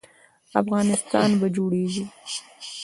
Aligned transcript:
افغانستان 0.61 1.29
به 1.39 1.47
جوړیږي 1.55 2.03